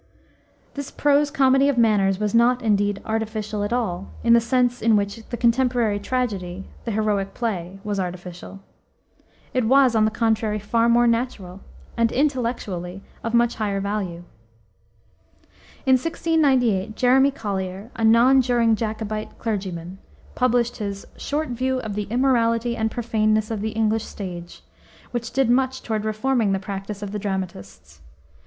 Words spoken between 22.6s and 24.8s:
and Profaneness of the English Stage,